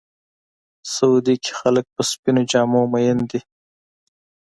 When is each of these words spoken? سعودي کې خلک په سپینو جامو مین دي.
سعودي 0.93 1.35
کې 1.43 1.51
خلک 1.59 1.85
په 1.95 2.01
سپینو 2.09 2.41
جامو 2.51 2.81
مین 2.91 3.17
دي. 3.29 3.39